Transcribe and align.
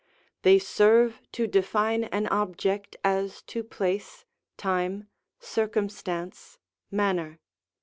They 0.41 0.57
serve 0.57 1.21
to 1.33 1.45
define 1.45 2.05
an 2.05 2.25
object, 2.29 2.95
as 3.03 3.43
to 3.43 3.63
place, 3.63 4.25
time, 4.57 5.07
circumstance, 5.39 6.57
manner. 6.89 7.37